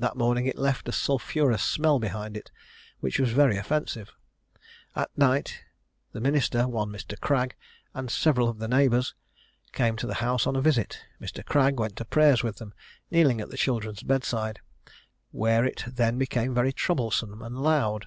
[0.00, 2.50] That morning it left a sulphurous smell behind it,
[2.98, 4.10] which was very offensive.
[4.96, 5.60] At night
[6.10, 7.14] the minister, one Mr.
[7.20, 7.54] Cragg,
[7.94, 9.14] and several of the neighbours,
[9.70, 11.00] came to the house on a visit.
[11.20, 11.44] Mr.
[11.46, 12.74] Cragg went to prayers with them,
[13.12, 14.58] kneeling at the children's bedside,
[15.30, 18.06] where it then became very troublesome and loud.